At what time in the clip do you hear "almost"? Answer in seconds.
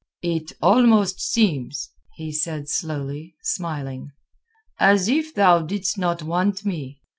0.63-1.19